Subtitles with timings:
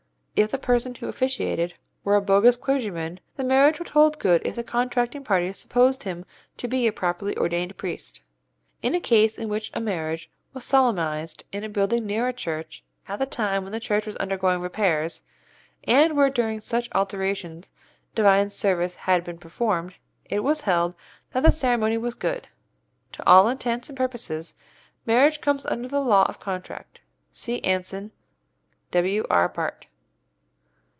[0.33, 4.55] If the person who officiated were a bogus clergyman, the marriage would hold good if
[4.55, 6.25] the contracting parties supposed him
[6.57, 8.23] to be a properly ordained priest.
[8.81, 12.83] In a case in which a marriage was solemnized in a building near the church
[13.07, 15.23] at a time when the church was undergoing repairs,
[15.83, 17.69] and where during such alterations
[18.15, 19.93] Divine service had been performed,
[20.25, 20.95] it was held
[21.33, 22.47] that the ceremony was good.
[23.11, 24.55] To all intents and purposes
[25.05, 28.11] marriage comes under the 'Law of Contract' (see Anson,
[28.89, 29.85] W.R., Bart.)